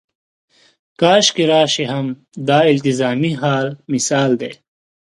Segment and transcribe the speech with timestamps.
[0.99, 2.05] کاشکې راشي هم
[2.47, 4.51] د التزامي حال مثال دی.